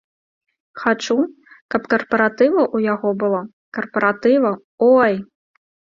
Хачу, 0.83 1.15
каб 1.75 1.83
карпаратываў 1.93 2.65
у 2.79 2.81
яго 2.93 3.09
было, 3.25 3.41
карпаратываў, 3.79 4.55
ой! 4.93 5.13